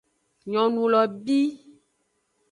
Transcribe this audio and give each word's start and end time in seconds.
Nyonu 0.51 0.81
lo 0.91 1.01
bi. 1.25 1.39